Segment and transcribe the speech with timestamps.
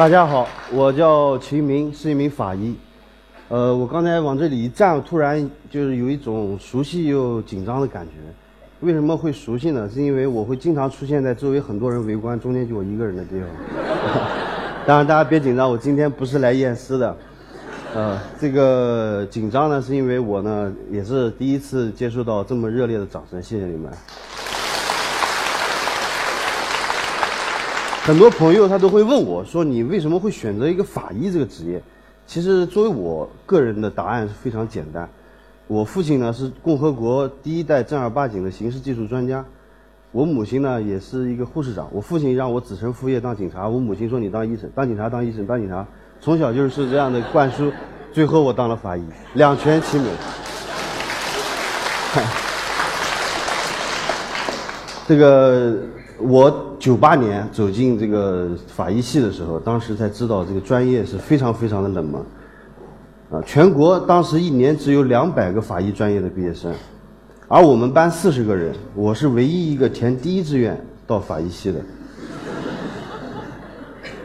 [0.00, 2.74] 大家好，我叫秦明，是一名法医。
[3.48, 5.38] 呃，我刚才往这里一站，突然
[5.68, 8.12] 就是有一种熟悉又紧张的感觉。
[8.80, 9.86] 为什么会熟悉呢？
[9.92, 13.46] 是因为我会经常出现在周围很多人围观，中间就我一个人的地方。
[14.86, 17.14] 当然，大家别紧张，我今天不是来验尸的。
[17.94, 23.92] 呃，这个紧张呢，是因为我呢也是第一次接触到这么热烈的掌声，谢谢你们。
[28.10, 31.80] 很多朋友他都会问我说：“你为什么会选择一个法医这个职业？”
[32.26, 35.08] 其实作为我个人的答案是非常简单。
[35.68, 39.44] 我父亲呢是共和国第一代正儿八经的刑事技术专家，
[40.10, 41.88] 我母亲呢也是一个护士长。
[41.92, 45.86] 我父亲让我子承父业当警察，我母亲说你当医生，当警察当医生当警察，
[46.20, 47.72] 从小就是这样的灌输，
[48.12, 50.06] 最后我当了法医，两全其美。
[55.06, 55.76] 这个
[56.22, 62.20] 我九八年走进这个法医系的时候，当时才知道这个专业是非常非常的冷门。
[63.30, 66.72] 啊，全国当时一年只有两百个法医专业的毕业生，
[67.46, 71.80] 而我们班四十个人，我是唯一一个填第一志愿到法医系的。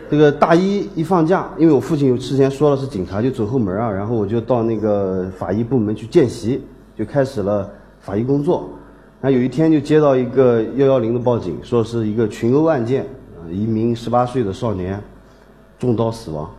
[0.09, 6.63] 这个大一一放假，因为我父亲之前说了是警察，就走后门啊，然后我就到那个法医部门去见习，
[6.97, 8.69] 就开始了法医工作。
[9.21, 13.05] 那有一天就接到一个幺幺零的报警，说是一个群殴案件，
[13.51, 15.01] 一名十八岁的少年
[15.79, 16.49] 中刀死亡，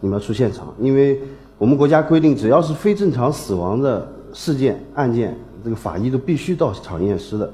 [0.00, 1.20] 你们要出现场，因为。
[1.56, 7.48] 我们国家规定，只要是非正常死亡的事件案件，这个法医都必须到场验尸的。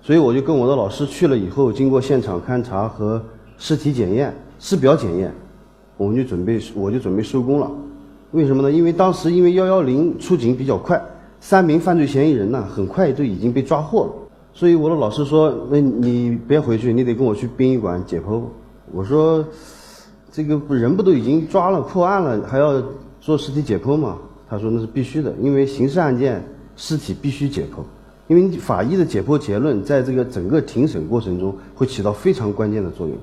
[0.00, 3.22] 所以我就跟我的老师去了以后，经过现场勘查和
[3.58, 5.32] 尸体检验、尸表检验，
[5.98, 7.70] 我们就准备我就准备收工了。
[8.30, 8.72] 为什么呢？
[8.72, 11.00] 因为当时因为幺幺零出警比较快，
[11.40, 14.12] 三名犯罪嫌疑人呢很快就已经被抓获了。
[14.52, 18.42] 所以我的老师说：“那你别回去，你得跟我去殡仪馆解剖。”
[18.92, 19.44] 我说
[20.32, 22.82] ：“这个人不都已经抓了破案了，还要？”
[23.20, 24.16] 做尸体解剖吗？
[24.48, 26.42] 他说那是必须的，因为刑事案件
[26.76, 27.82] 尸体必须解剖，
[28.28, 33.16] 因为法医的解剖结论在这个整个庭审过程中会起到非常关键的作用。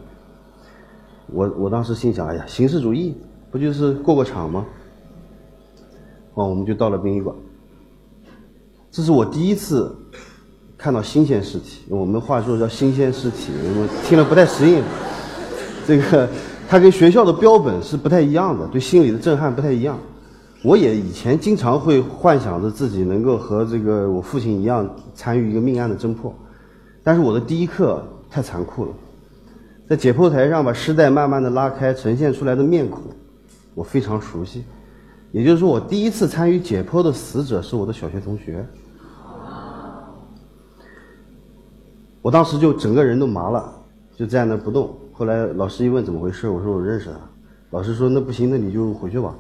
[1.28, 3.16] 我我当时心想，哎呀，形式主义
[3.50, 4.66] 不就是过过场吗？
[6.36, 7.36] 哦，我们就到了殡仪馆。
[8.96, 9.94] 这是我第一次
[10.78, 14.82] 看到新鲜尸体，我们话说叫新鲜尸体，我听了不太适应。
[15.86, 16.30] 这个。
[16.68, 20.00] 它跟学校的标本是不太一样的，对心理的震撼不太一样。
[20.64, 26.34] 我也以前经常会幻想着自己能够和这个我父亲一样参与一个命案的侦破，
[27.04, 28.92] 但是我的第一课太残酷了。
[29.88, 33.04] 在解剖台上把尸袋慢慢的拉开，呈现出来的面孔，
[33.76, 34.64] 我非常熟悉。
[35.32, 38.66] 也就是说，我第一次参与解剖的死者是我的小学同学。
[42.26, 43.72] 我当时就整个人都麻了，
[44.16, 44.98] 就在那不动。
[45.14, 47.20] 后来老师一问怎么回事，我说我认识他。
[47.70, 49.36] 老师说那不行，那你就回去吧。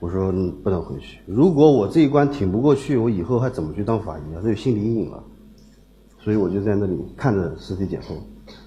[0.00, 0.30] 我说
[0.62, 1.20] 不能回去。
[1.24, 4.40] 如果我这一关挺不过去，我以后还怎么去当法医啊？
[4.42, 5.24] 这有心理阴影了。
[6.22, 8.12] 所以我就在那里看着尸体解剖，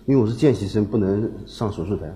[0.08, 2.12] 因为我是见习生，不能上手术台。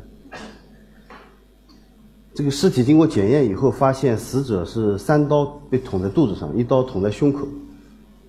[2.34, 7.48] 这个尸体经过检验以后，发现死者是三刀被捅在肚子上，一刀捅在胸口。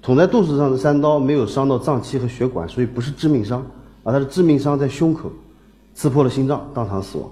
[0.00, 3.66] 捅在肚子上的三刀没有伤到脏器和血管，所以不是致命伤，
[4.04, 5.30] 而他的致命伤在胸口。
[5.94, 7.28] 刺破了心脏，当场死亡。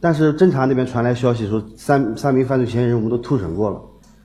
[0.00, 3.80] 但是侦查那边传来消息说，三三名犯罪嫌疑人我们都突审过了，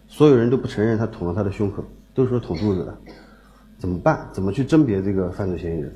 [0.08, 1.84] 所有人都不承认他捅了他的胸口，
[2.16, 2.98] 都说捅肚子的。
[3.78, 4.28] 怎么办？
[4.34, 5.94] 怎么去甄别这个犯罪嫌疑人？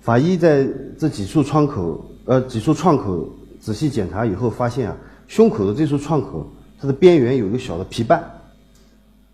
[0.00, 0.68] 法医在
[0.98, 4.96] 这几处窗口，呃，几处创口仔细检查以后，发现啊，
[5.28, 6.50] 胸口的这处创口，
[6.80, 8.20] 它的边缘有一个小的皮瓣，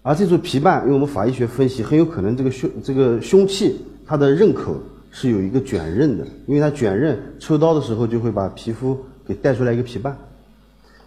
[0.04, 4.76] 而这处皮瓣，用我们法医学分析，很有可能这个凶这个凶器它的刃口。
[5.16, 10.12] 是有一个卷刃的，因为它卷刃抽刀的时候就会把皮肤给带出来一个皮瓣，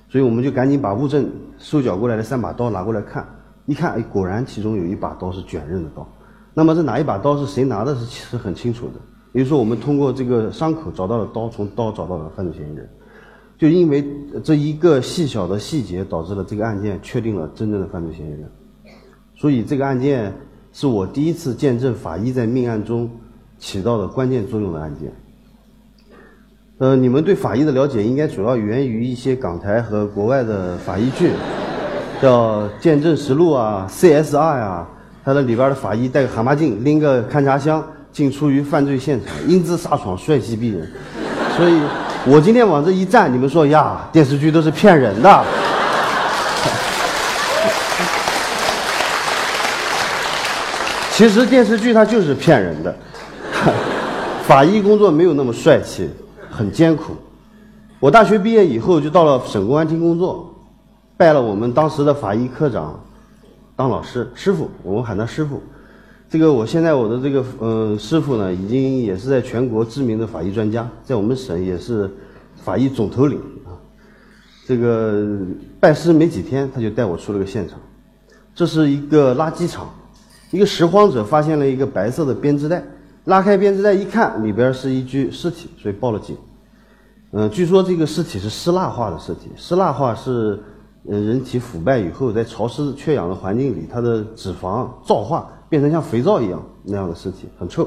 [0.07, 1.29] 所以我们就赶紧把物证
[1.59, 3.27] 收缴过来的三把刀拿过来看，
[3.65, 6.07] 一看，哎，果然其中有一把刀是卷刃的刀。
[6.53, 8.94] 那么这哪一把刀是谁拿的，是其实很清楚的。
[9.33, 12.89] 也就是说，我们通过这个伤口找到了刀，从刀找到了犯罪嫌疑人。
[13.57, 14.07] 就因为
[14.41, 18.49] 这一个细小的细节，导致了这个案件确定了真正的犯罪嫌疑人。
[19.37, 20.33] 所以这个案件
[20.73, 23.09] 是我第一次见证法医在命案中。
[23.59, 25.11] 起到了关键作用的案件。
[26.77, 31.31] 呃，你们对法医的了解应该主要源于一些港台和国外的法医剧，
[32.21, 34.87] 叫《见证实录》啊，《CSR》呀，
[35.25, 40.87] 它的里边的法医戴个蛤蟆镜，拎个勘察箱，进出于犯罪现场，英姿飒爽，帅气逼人。
[41.57, 41.81] 所以，
[42.27, 45.45] 我今天往这一站，你们说呀，电视剧都是骗人的。
[51.17, 52.95] 其实电视剧它就是骗人的。
[54.45, 56.07] 法医工作没有那么帅气，
[56.47, 57.15] 很艰苦。
[57.99, 60.53] 我大学毕业以后就到了省公安厅工作，
[61.17, 63.03] 拜了我们当时的法医科长
[63.75, 65.59] 当老师师傅，我们喊他师傅。
[66.29, 72.07] 这个我现在我的这个呃师傅呢，已经也是在全国知名的法医专家，在我们省也是
[72.63, 73.73] 法医总头领啊。
[74.67, 75.25] 这个
[75.79, 77.79] 拜师没几天，他就带我出了个现场，
[78.53, 79.89] 这是一个垃圾场，
[80.51, 82.83] 一个拾荒者发现了一个白色的编织袋，
[83.25, 86.38] 拉开编织袋一看，里边是一具尸体，所以报了警。
[87.31, 89.51] 嗯，据说这个尸体是湿蜡化的尸体。
[89.57, 90.57] 湿蜡化是，
[91.03, 97.85] 人体腐败以后，在潮湿缺氧的环境里，它的脂肪皂化变成像肥皂一样那样的尸体，很臭。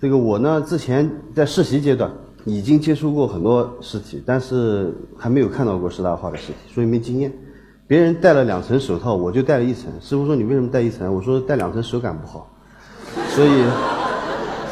[0.00, 2.08] 这个我呢，之前在实习阶段
[2.44, 7.32] 已经接触过很多尸体，但是还没有看到过湿蜡化的尸体，所以没经验。
[7.92, 9.92] 别人戴了两层手套，我就戴了一层。
[10.00, 11.14] 师傅说你为什么戴一层？
[11.14, 12.48] 我说戴两层手感不好。
[13.28, 13.64] 所以，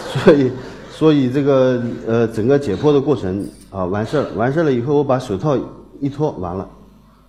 [0.09, 0.51] 所以。
[0.91, 5.55] 所以这个呃，整个解剖的过程啊，完事儿完事儿了以后，我把手套
[6.01, 6.67] 一脱，完了，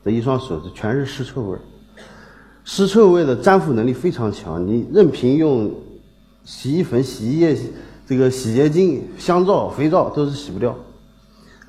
[0.06, 1.60] 这一双手是全是尸臭味儿。
[2.64, 5.70] 尸臭味的粘附能力非常强，你任凭用
[6.46, 7.58] 洗衣粉、洗衣液、
[8.08, 10.74] 这个洗洁精、香皂、肥皂都是洗不掉。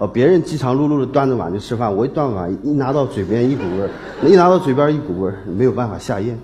[0.03, 3.91] 哦，别人饥肠辘辘的端着碗就吃饭，我一端碗一拿到嘴边一股味儿，
[4.27, 6.37] 一拿到嘴边一股味儿，没有办法下咽。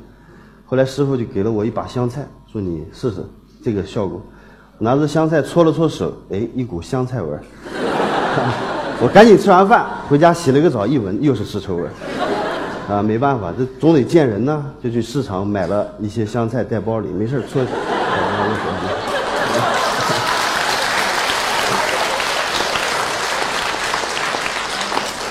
[0.65, 3.17] 后来师傅就给了我一把香菜，说你试试
[3.61, 4.23] 这个效果。
[4.79, 7.43] 拿着香菜搓了搓手，哎，一股香菜味儿。
[9.03, 11.91] 我赶紧吃完饭回家洗了个澡，一闻又是尸臭味儿。
[12.95, 17.61] 啊，没办法，这总得见人呢，就去市场买了一些香菜带包里，没事搓。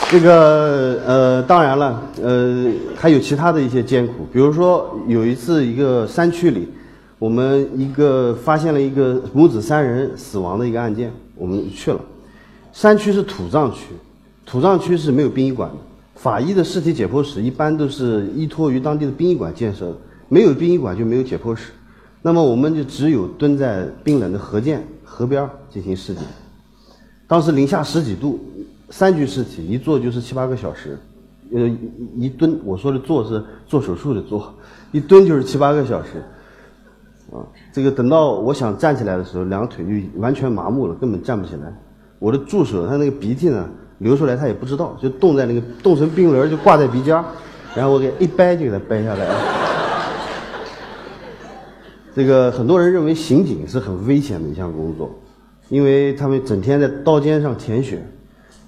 [0.09, 6.67] 这个呃，当然了，呃，还有其他的一些艰苦，比如说有一次一个山区里。
[7.19, 11.99] 我们一个发现了一个母子三人死亡的一个案件，我们去了。
[12.71, 13.87] 山区是土葬区，
[14.45, 15.75] 土葬区是没有殡仪馆的。
[16.13, 19.97] 法医的尸体解剖室一般都是依托于当地的殡仪馆建设的，
[20.29, 21.71] 没有殡仪馆就没有解剖室。
[22.21, 26.23] 那么我们就只有蹲在冰冷的河涧河边进行尸检。
[27.25, 28.39] 当时零下十几度，
[28.89, 30.97] 三具尸体一坐就是七八个小时，
[31.53, 31.69] 呃，
[32.17, 34.53] 一蹲我说的坐是做手术的坐，
[34.91, 36.23] 一蹲就是七八个小时。
[37.29, 37.43] 啊，
[37.73, 41.73] 这个等到我想站起来的时候，两个腿就完全麻木了，根本站不起来。
[42.19, 47.21] 我的助手他那个鼻涕呢流出来，他也不知道，就冻在那个冻成冰轮，就挂在鼻尖
[47.75, 49.35] 然后我给一掰就给他掰下来了。
[52.15, 55.13] 这个很多人认为刑警是很危险的一项工作，
[55.67, 58.01] 因为他们整天在刀尖上舔血。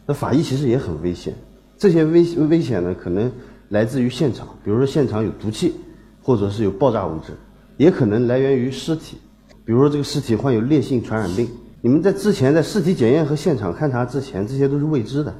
[0.09, 1.35] 那法医其实也很危险，
[1.77, 3.31] 这些危危险呢可能
[3.67, 5.75] 来自于现场，比如说现场有毒气，
[6.23, 7.31] 或者是有爆炸物质。
[7.77, 9.19] 也可能来源于尸体，
[9.63, 11.47] 比如说这个尸体患有烈性传染病。
[11.81, 15.31] 你们在之前在尸体检验和现场勘查之前，这些都是未知的。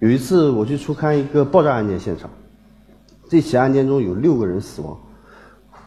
[0.00, 2.28] 有一次我去初勘一个爆炸案件现场，
[3.30, 4.98] 这起案件中有六个人死亡，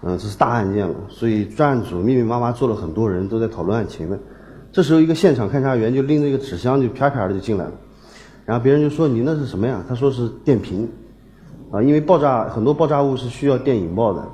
[0.04, 4.18] 嗯，这是大案件了，所以专案组密密麻麻坐了很多人都在讨论案情呢。
[4.71, 7.71] 这时候一个现场勘查员就拎着一个纸箱就啪啪的就进来了，
[8.50, 9.86] 然后别人就说你那是什么呀？
[9.88, 10.90] 他说是电瓶，
[11.70, 14.28] 啊，因为爆炸很多爆炸物是需要电引爆的。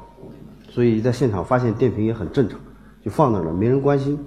[0.69, 2.57] 所以在现场发现电瓶也很正常，
[3.03, 4.17] 就放那了，没人关心。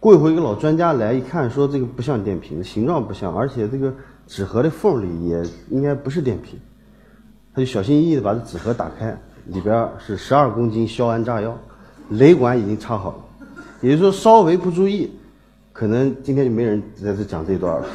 [0.00, 3.92] 过一会，一个老专家来一看，说这个不像电瓶，形状不像，而且这个
[4.26, 6.58] 纸盒的缝里也应该不是电瓶。
[7.54, 9.14] 他就小心翼翼地把这纸盒打开，
[9.48, 11.54] 里边是十二公斤硝铵炸药，
[12.08, 13.16] 雷管已经插好了。
[13.82, 15.12] 也就是说，稍微不注意，
[15.70, 17.86] 可能今天就没人在这讲这段了。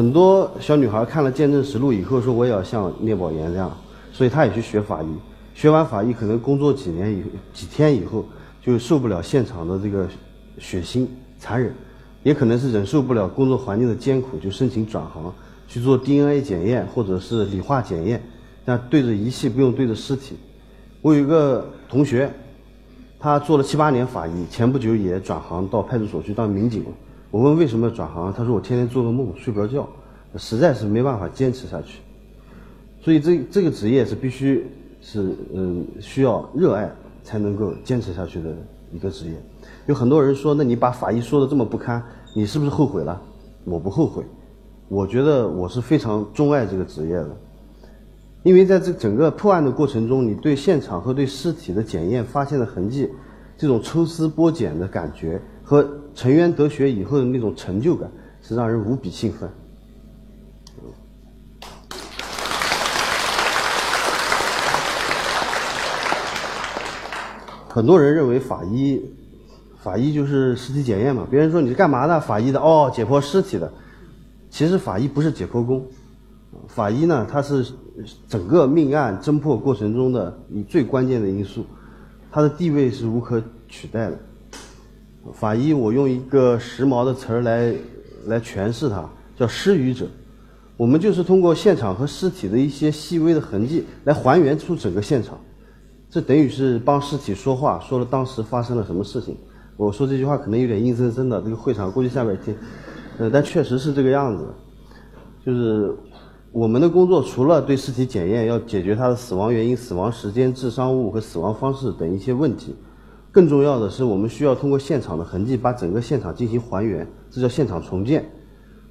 [0.00, 3.70] 很多小女孩看了《见证实录》以后说：“我也要像聂宝言这样。”
[4.10, 5.06] 所以她也去学法医。
[5.54, 8.24] 学完法医，可能工作几年以几天以后，
[8.62, 10.08] 就受不了现场的这个
[10.56, 11.06] 血腥
[11.38, 11.74] 残忍，
[12.22, 15.30] 也可能是忍受不了工作环境的艰苦，就申请转行
[15.68, 18.22] 去做 DNA 检验或者是理化检验，
[18.64, 20.34] 但对着仪器不用对着尸体。
[21.02, 22.32] 我有一个同学，
[23.18, 26.90] 他做了七八年法医，前不久也转行到派出所去当民警了。
[27.30, 29.88] 我问为什么要转行，他说我天天做个梦，睡不着觉，
[30.36, 32.00] 实在是没办法坚持下去。
[33.00, 34.66] 所以这这个职业是必须
[35.00, 36.90] 是嗯需要热爱
[37.22, 38.54] 才能够坚持下去的
[38.92, 39.34] 一个职业。
[39.86, 42.02] 有很多人说，那你把法医说的这么不堪，
[42.34, 43.20] 你是不是后悔了？
[43.64, 44.24] 我不后悔，
[44.88, 47.36] 我觉得我是非常钟爱这个职业的，
[48.42, 53.08] 因为在这整个破案的过程中，你对现场和对尸体的检验发现的痕迹，
[53.56, 55.88] 这种抽丝剥茧的感觉和。
[56.12, 58.10] 沉冤得雪以后的那种成就感，
[58.42, 59.48] 是让人无比兴奋。
[67.68, 69.00] 很多人认为法医，
[69.80, 71.26] 法医就是尸体检验嘛。
[71.30, 72.20] 别人说你是干嘛的？
[72.20, 73.72] 法医的哦，解剖尸体的。
[74.50, 75.86] 其实法医不是解剖工，
[76.66, 77.64] 法医呢，他是
[78.28, 81.64] 整个命案侦破过程中的你最关键的因素，
[82.32, 84.18] 他的地位是无可取代的。
[85.32, 87.74] 法医，我用一个时髦的词儿来
[88.26, 90.06] 来诠释它，叫失语者。
[90.76, 95.38] 我们就是通过现场和尸体的一些细微的痕迹来还原出整个现场。
[96.08, 99.36] 这等于是帮尸体说话，说了当时发生了什么事情。
[99.76, 102.56] 我说这句话可能有点阴森森的，这个会场估计下边听，
[103.18, 104.46] 呃，但确实是这个样子。
[105.44, 105.94] 就是
[106.50, 112.74] 我们的工作除了对尸体检验，要解决它的死亡原因、死亡时间、致伤物和死亡方式等一些问题，
[113.32, 118.24] 更重要的是我们需要通过现场的痕迹把整个现场进行还原，这叫现场重建。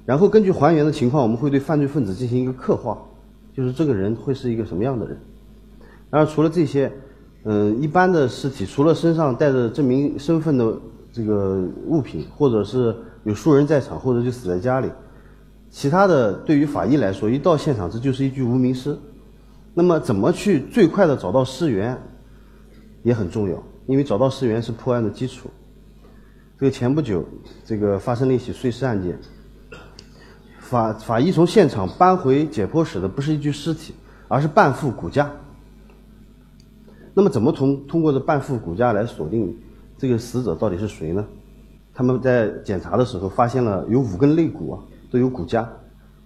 [0.04, 2.98] 然后根据还原的情况，我们会对犯罪分子进行一个刻画，
[3.54, 5.18] 就是这个人会是一个什么样的人。
[6.10, 6.92] 当然，除了这些。
[7.42, 10.78] 嗯，一般的尸体除了身上带着证明身份的
[11.10, 12.94] 这个物品，或者是
[13.24, 14.90] 有熟人在场，或者就死在家里，
[15.70, 18.94] 其他的对于法医来说，一到现场这就是一具无名尸。
[19.72, 21.96] 那么，怎么去最快的找到尸源
[23.04, 23.56] 也很重要，
[23.90, 25.50] 因为找到尸源是破案的基础。
[26.56, 27.24] 这个前不久，
[27.64, 29.18] 这个发生了一起碎尸案件，
[30.60, 33.92] 法法医从现场搬回解剖室的不是一具尸体，
[34.28, 35.28] 而是半副骨架。
[37.14, 39.58] 那么，怎么通通过这半副骨架来锁定
[39.98, 41.26] 这个死者到底是谁呢？
[41.92, 44.78] 他们在检查的时候发现了有五根肋骨啊，
[45.10, 45.68] 都有骨架。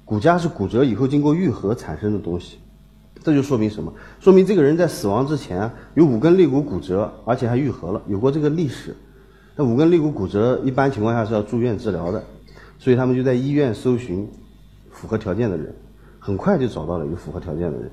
[0.05, 2.59] 骨架是骨折以后经过愈合产生的东西，
[3.23, 3.93] 这就说明什么？
[4.21, 8.95] 说明这个人在死亡之前有五根肋骨骨折，而且还愈合了，有过这个历史。
[9.57, 12.23] 那五根肋骨骨折一般情况下是要住院治疗的，
[12.79, 14.29] 所以他们就在医院搜寻
[14.91, 15.75] 符合条件的人，
[16.19, 17.91] 很快就找到了一个符合条件的人。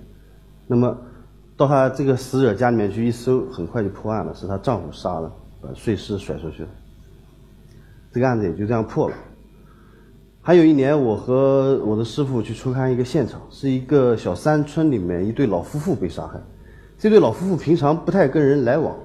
[0.68, 0.98] 那么。
[1.58, 6.70] 到他这个死者家里面去一搜，很快就破案了，是她丈夫杀了，把碎尸甩出去了。
[8.12, 9.16] 这个案子也就这样破了。
[10.43, 16.39] 还有一年，我和我的师傅去出勘一个现场，是一个小山村里面一对老夫妇被杀害。
[16.98, 18.95] 这对老夫妇平常不太跟人来往，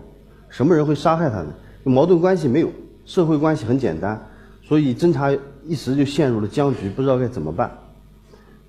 [0.49, 1.53] 什么人会杀害他呢？
[1.85, 2.69] 矛盾关系没有，
[3.05, 4.21] 社会关系很简单，
[4.63, 5.31] 所以侦查
[5.65, 7.71] 一时就陷入了僵局，不知道该怎么办。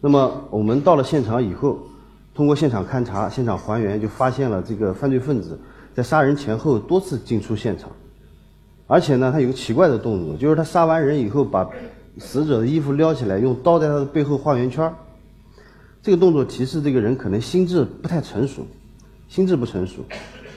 [0.01, 1.79] 那么我们到了现场以后。
[2.35, 5.59] 通过现场勘查、现场还原，就发现了这个犯罪分子
[5.95, 7.89] 在杀人前后多次进出现场，
[8.85, 11.67] 而且呢，他有个奇怪的动作，就是他杀完人以后，把
[12.19, 14.93] 死者的衣服撩起来，用刀在他的背后画圆圈
[16.01, 18.65] 这个动作提示这个人可能心智不太成熟，
[19.27, 20.01] 心智不成熟，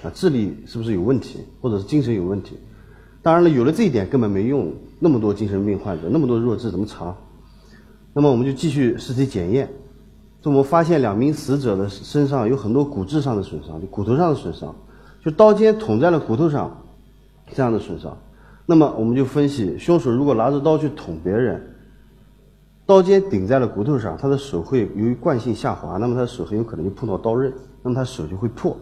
[0.02, 2.56] 啊，智力是不是有问题，或者是精神有问题？
[3.22, 7.14] 当然了，有了这一点根本没用，那么多精神病患者，那么多弱智，怎么查？
[8.12, 9.68] 那么我们就继续尸体检验。
[10.42, 14.74] 我们发现两名死者的身上有很多骨质上的损伤，就骨头上的损伤，
[15.22, 16.82] 就刀尖捅在了骨头上，
[17.54, 18.16] 这样的损伤。
[18.70, 21.60] 那么我们就分析，凶手如果拿着刀去捅别人，
[22.86, 28.78] 刀尖顶在了骨头上，他的手会由于惯性下滑，那么他的手很有可能就碰到刀刃，那么他手就会破。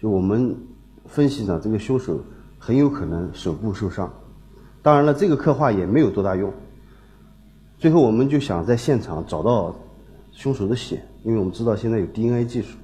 [0.00, 0.56] 就我们
[1.04, 2.20] 分析呢，这个凶手
[2.58, 4.10] 很有可能手部受伤。
[4.80, 6.50] 当然了，这个刻画也没有多大用。
[7.76, 9.76] 最后我们就想在现场找到。
[10.34, 12.78] 凶手的血，因为我们知道现在有 DNA 技术，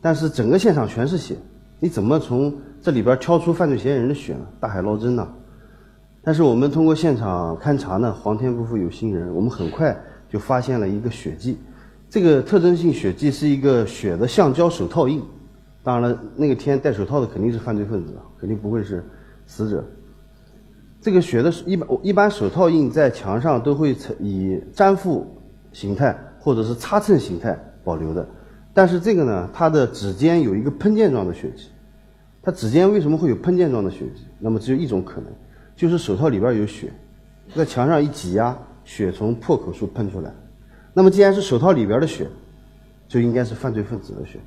[0.00, 1.36] 但是整个现场全是血，
[1.80, 4.46] 你怎么从这里边挑出犯罪嫌疑人的血呢？
[4.58, 5.28] 大海捞针呢！
[6.22, 9.96] 但是我们通过现场勘查呢，皇天不负有心人，我们很快
[10.28, 11.58] 就发现了一个血迹。
[12.08, 15.22] 这个特征性血迹是一个血的橡胶手套印。
[15.82, 19.04] 当然了，那个天戴手套的肯定是犯罪分子，肯定不会是
[19.46, 19.84] 死者。
[21.00, 25.26] 这个血的一般一般手套印在墙上都会以粘附。
[25.72, 28.24] 形态或者是擦蹭形态保留的，
[28.74, 31.68] 但是这个呢，它的指尖有一个喷溅状的血迹。
[32.42, 34.24] 它指尖为什么会有喷溅状的血迹？
[34.38, 35.32] 那么只有一种可能，
[35.74, 36.92] 就是手套里边有血，
[37.54, 38.54] 在墙上一挤压，
[38.84, 40.30] 血从破口处喷出来。
[40.92, 42.28] 那么既然是手套里边的血，
[43.08, 44.38] 就应该是犯罪分子的血。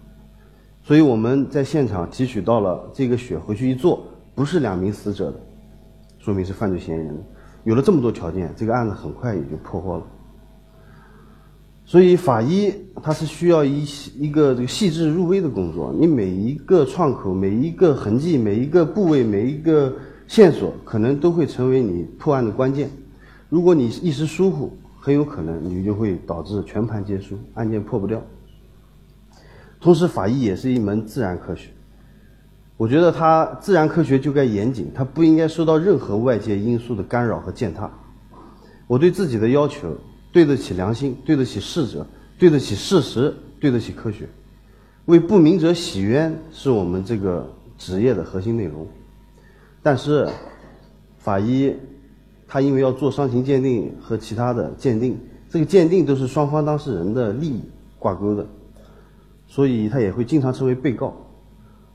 [0.84, 4.06] 所以我们在现场提取到了这个血，回去一做，
[4.36, 5.40] 不是两名死者的，
[6.20, 7.18] 说明是犯罪嫌疑人。
[7.64, 10.04] 有了这么多条件，这个案子很快也就破获了。
[11.88, 13.86] 所以法医他是需要一
[14.20, 19.96] 一个这个细致入微的工作，你每一个创口、每一个痕迹、每一个部位、每一个
[20.28, 22.90] 线索，可能都会成为你破案的关键。
[23.48, 28.22] 如果你一时疏忽，很有可能你就会导致全盘皆输，案件破不掉。
[29.80, 31.70] 同时，法医也是一门自然科学，
[32.76, 37.90] 我觉得它自然科学就该严谨，它不应该受到任何外界因素的干扰和践踏。
[38.88, 39.96] 我对自己的要求。
[40.38, 42.06] 对得起良心，对得起逝者，
[42.38, 44.30] 对得起事实，对得起科学，
[45.06, 48.88] 为不明者洗冤，是我们这个职业的核心内容。
[49.82, 50.30] 但是，
[51.18, 51.76] 法医
[52.48, 55.18] 他因为要做伤情鉴定和其他的鉴定，
[55.50, 57.64] 这个鉴定都是双方当事人的利益
[57.98, 58.46] 挂钩的，
[59.48, 61.18] 所以他也会经常成为被告。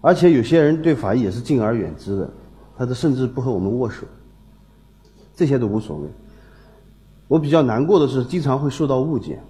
[0.00, 2.28] 而且有些人对法医也是敬而远之的，
[2.76, 4.04] 他的甚至不和我们握手，
[5.36, 6.08] 这些都无所谓。
[7.32, 9.40] 我比较难过的是，经常会受到误解。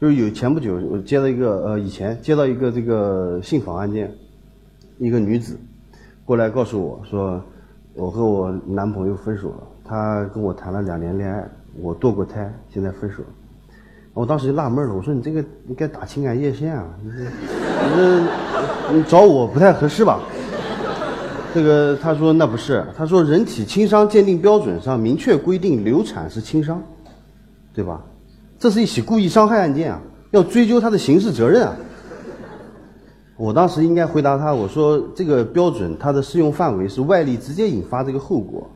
[0.00, 4.12] 就是有前不久，我接了一个呃，以前接到一个这个信访案件，
[4.98, 5.56] 一个女子
[6.24, 7.40] 过来告诉我说，
[7.94, 11.48] 我和我男朋友分手了，他跟我谈了两年恋爱，
[11.80, 13.22] 我堕过胎，现在分手。
[14.12, 17.30] 我当时就纳闷了，我说你这个你该打情感热线啊，你这你
[17.96, 20.20] 这你找我不太合适吧？
[21.54, 26.82] 这个他说那不是，他说人体轻伤鉴定标准上明确规定流产是轻伤，
[27.74, 28.02] 对吧？
[28.58, 31.76] 这是一起故意伤害案件啊，要追究他的刑事责任啊！
[33.36, 38.70] 我当时应该回答他，我说这个标准它的适用范围是外力直接引发这个后果，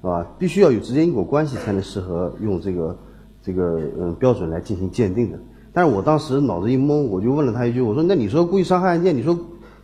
[0.00, 0.26] 是吧？
[0.38, 2.98] 必须要有直接因果关系才能适合用这个
[3.42, 5.38] 这个嗯标准来进行鉴定的。
[5.72, 9.36] 但是我当时脑子一懵，我就问了他一句，我说那你说故意伤害案件，你说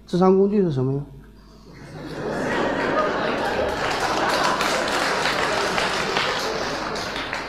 [0.07, 1.01] 智商工具是什么呀？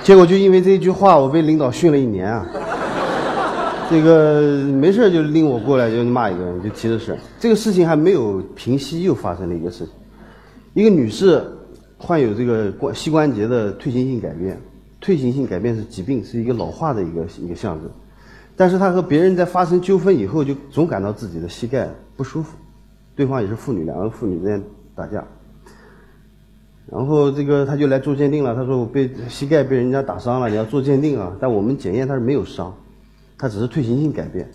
[0.04, 2.46] 结果就因为这一句话，我被领导训了一年啊！
[3.90, 9.94] 这个没事就拎我过来就骂一个人，就提的是这个事情还没有平息，又发生了一个事情。
[10.74, 11.44] 一个女士
[11.98, 14.60] 患有这个关膝关节的退行性改变，
[15.00, 17.90] 退行性改变是疾病，是一个老化的一个一个象征。
[18.56, 22.58] 但是她和别人在发生纠纷以后，就总感到自己的膝盖不舒服。
[23.14, 24.60] 对方也是妇女，两个妇女在
[24.96, 25.24] 打架。
[26.92, 28.54] 然后这个他就来做鉴定了。
[28.54, 31.32] 他说我被膝盖被人家打伤了，你要做鉴定啊。
[31.40, 32.74] 但我们检验他是没有伤，
[33.38, 34.50] 他只是退行性改变。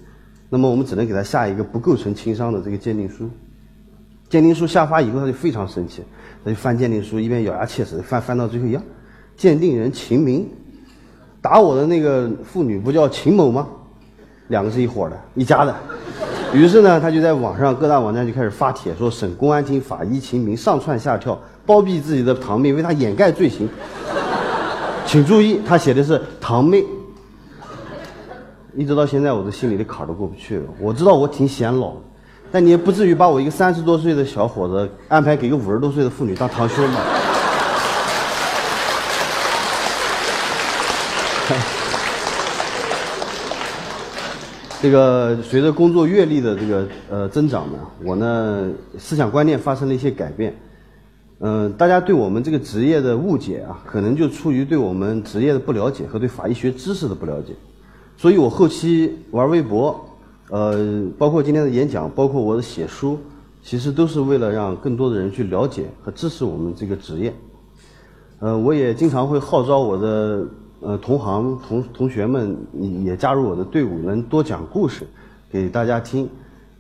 [0.51, 3.29] 那么我们只能给他下一个不构成轻伤的这个鉴定书。
[4.29, 6.03] 鉴定书下发以后，他就非常生气，
[6.45, 8.83] 他就翻鉴定书，一边咬牙切齿翻翻到最后一样，
[9.37, 10.47] 鉴定人秦明，
[11.41, 13.67] 打我的那个妇女不叫秦某吗？
[14.49, 15.75] 两个是一伙的，一家的。
[16.53, 21.41] 于是呢，他就在网上各大网站就开始发帖说，省公安厅法医秦明上蹿下跳。
[21.67, 23.69] 包庇自己的堂妹，为他掩盖罪行。
[25.05, 26.85] 请注意，他写的是堂妹。
[28.75, 30.65] 一直到现在，我的心里的坎儿都过不去了。
[30.79, 31.93] 我知道我挺显老，
[32.53, 37.01] 但你也不至于把我一个三十多岁的小伙子安排给一个五十多岁的妇女当堂兄吧？
[44.83, 50.55] 这个随着工作阅历的这个呃增长呢，我呢思想观念发生了一些改变。
[51.39, 57.53] 嗯，大家对我们这个职业的误解啊，可能就出于对我们职业的不了解和对法医学知识的不了解。
[58.17, 60.03] 所以我后期玩微博，
[60.49, 63.19] 呃，包括今天的演讲，包括我的写书，
[63.63, 67.35] 其实都是为了让更多的人去了解和支持我们这个职业。
[68.39, 70.47] 呃，我也经常会号召我的
[70.81, 72.57] 呃同行同同学们
[73.05, 75.07] 也加入我的队伍，能多讲故事
[75.53, 76.27] 给大家听。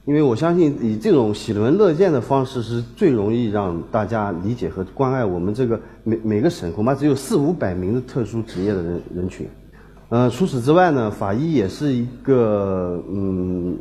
[0.06, 9.48] 因为我相信，以这种喜闻乐见的方式是最容易让大家理解和关爱我们这个每每个省恐怕只有四五百名的特殊职业的人人群。
[10.08, 13.76] 呃，除此之外呢，法医也是一个嗯，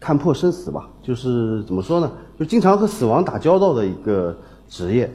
[0.00, 4.34] 看破生死吧，就是怎么说呢，就经常和死亡打交道的一个
[4.66, 5.12] 职业，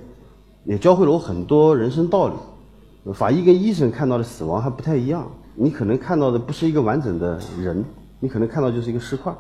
[0.64, 3.14] 也教会了我很多人生道理。
[3.14, 7.84] 法医跟医生看到的死亡还不太一样，你可能看到的不是一个完整的人，
[8.20, 9.34] 你可能看到就是一个尸块。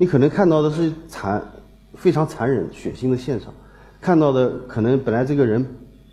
[0.00, 1.42] 你可能看到的是残，
[1.94, 3.52] 非常残忍、血腥的现场，
[4.00, 5.62] 看到的可能本来这个人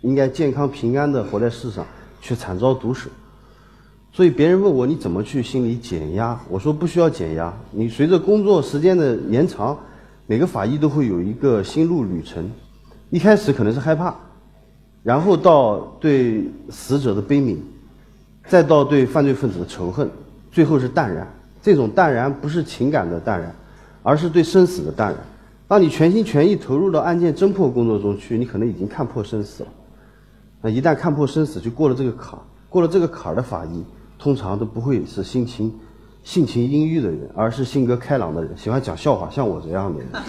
[0.02, 1.86] 应该健康平安的活在世上，
[2.20, 3.08] 却惨遭毒手。
[4.12, 7.50] 所以别人问我你怎么去心理减压，我说不需要减压。
[7.70, 9.74] 你随着工作时间的延长，
[10.26, 12.46] 每个法医都会有一个心路旅程，
[13.08, 14.14] 一开始可能是害怕，
[15.02, 17.56] 然后到对死者的悲悯，
[18.46, 20.10] 再到对犯罪分子的仇恨，
[20.52, 21.26] 最后是淡然。
[21.62, 23.54] 这种淡然不是情感的淡然。
[24.02, 25.18] 而是对生死的淡然。
[25.66, 29.68] 当你全心全意投入到案件侦破工作中去，你可能已经看破生死了。
[30.62, 32.42] 那一旦看破生死，就过了这个坎儿。
[32.70, 33.84] 过了这个坎儿的法医，
[34.18, 35.70] 通常都不会是心情
[36.24, 40.08] 性情阴郁的人，而是性格开朗的人，喜欢讲笑话，像我这样的人。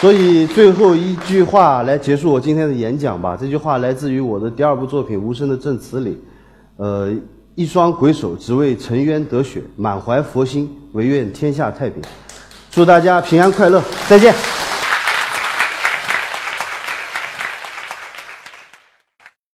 [0.00, 3.36] 所以最后一句话来结束我今天的演讲吧。
[3.36, 6.20] 这句话来自于我的第二部作品《无声的证词》里，
[6.78, 7.14] 呃。
[7.60, 12.02] 一双鬼手只为沉冤得雪，满怀佛心，唯愿天下太平。
[12.70, 14.34] 祝大家平安快乐，再见。